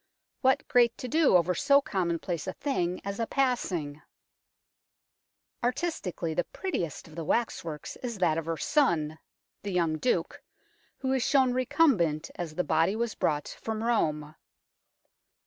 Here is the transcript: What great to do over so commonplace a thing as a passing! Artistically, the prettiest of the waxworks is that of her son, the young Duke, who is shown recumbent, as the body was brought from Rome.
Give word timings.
What 0.41 0.67
great 0.67 0.97
to 0.97 1.07
do 1.07 1.37
over 1.37 1.53
so 1.53 1.79
commonplace 1.79 2.47
a 2.47 2.53
thing 2.53 3.01
as 3.05 3.19
a 3.19 3.27
passing! 3.27 4.01
Artistically, 5.63 6.33
the 6.33 6.43
prettiest 6.45 7.07
of 7.07 7.13
the 7.13 7.23
waxworks 7.23 7.97
is 7.97 8.17
that 8.17 8.39
of 8.39 8.47
her 8.47 8.57
son, 8.57 9.19
the 9.61 9.71
young 9.71 9.99
Duke, 9.99 10.41
who 10.97 11.13
is 11.13 11.21
shown 11.21 11.53
recumbent, 11.53 12.31
as 12.33 12.55
the 12.55 12.63
body 12.63 12.95
was 12.95 13.13
brought 13.13 13.55
from 13.61 13.83
Rome. 13.83 14.33